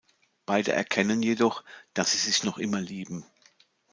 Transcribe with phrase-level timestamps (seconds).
[0.47, 1.63] Beide erkennen jedoch,
[1.93, 3.23] dass sie sich noch immer lieben.